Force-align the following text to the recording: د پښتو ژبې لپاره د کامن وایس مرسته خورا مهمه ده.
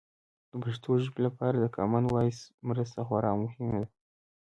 د 0.51 0.53
پښتو 0.63 0.89
ژبې 1.03 1.21
لپاره 1.27 1.55
د 1.59 1.65
کامن 1.77 2.03
وایس 2.07 2.39
مرسته 2.69 2.99
خورا 3.07 3.31
مهمه 3.43 3.77
ده. 3.81 3.87